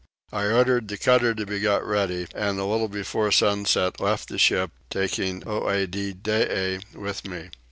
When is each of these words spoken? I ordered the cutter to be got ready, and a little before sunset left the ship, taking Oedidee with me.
I 0.33 0.45
ordered 0.47 0.87
the 0.87 0.97
cutter 0.97 1.35
to 1.35 1.45
be 1.45 1.59
got 1.59 1.85
ready, 1.85 2.25
and 2.33 2.57
a 2.59 2.65
little 2.65 2.87
before 2.87 3.31
sunset 3.31 3.99
left 3.99 4.29
the 4.29 4.39
ship, 4.39 4.71
taking 4.89 5.43
Oedidee 5.43 6.81
with 6.95 7.27
me. 7.27 7.51